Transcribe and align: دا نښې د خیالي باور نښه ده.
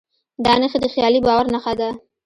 دا 0.45 0.53
نښې 0.61 0.77
د 0.81 0.85
خیالي 0.93 1.19
باور 1.25 1.45
نښه 1.53 1.73
ده. 1.79 1.89